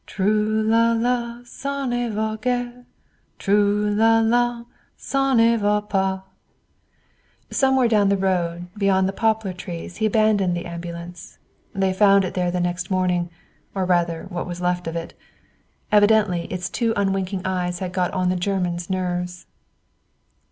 Trou 0.07 0.63
là 0.67 0.95
là, 0.99 1.43
ça 1.45 1.85
ne 1.87 2.09
va 2.09 2.35
guère; 2.41 2.85
Trou 3.37 3.85
là 3.95 4.23
là, 4.27 4.65
ça 4.97 5.35
ne 5.35 5.55
va 5.57 5.79
pas. 5.83 6.23
Somewhere 7.51 7.87
down 7.87 8.09
the 8.09 8.17
road 8.17 8.65
beyond 8.75 9.05
the 9.07 9.13
poplar 9.13 9.53
trees 9.53 9.97
he 9.97 10.07
abandoned 10.07 10.57
the 10.57 10.65
ambulance. 10.65 11.37
They 11.75 11.93
found 11.93 12.25
it 12.25 12.33
there 12.33 12.49
the 12.49 12.59
next 12.59 12.89
morning, 12.89 13.29
or 13.75 13.85
rather 13.85 14.23
what 14.29 14.47
was 14.47 14.59
left 14.59 14.87
of 14.87 14.95
it. 14.95 15.13
Evidently 15.91 16.45
its 16.45 16.67
two 16.67 16.93
unwinking 16.97 17.43
eyes 17.45 17.77
had 17.77 17.93
got 17.93 18.09
on 18.09 18.29
the 18.29 18.35
Germans' 18.35 18.89
nerves. 18.89 19.45